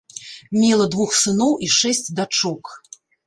[0.59, 2.63] Мела двух сыноў і шэсць дачок.